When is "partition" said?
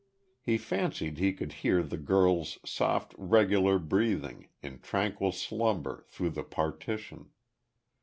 6.43-7.29